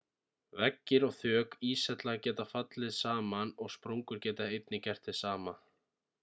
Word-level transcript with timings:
veggir 0.59 1.03
og 1.07 1.11
þök 1.17 1.57
íshella 1.71 2.15
geta 2.27 2.45
fallið 2.53 2.95
saman 3.01 3.53
og 3.67 3.71
sprungur 3.75 4.23
geta 4.27 4.49
einnig 4.57 4.83
gert 4.89 5.11
hið 5.11 5.19
sama 5.21 5.55